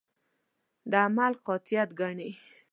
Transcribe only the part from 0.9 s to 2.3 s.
د عمل قاطعیت ګڼي.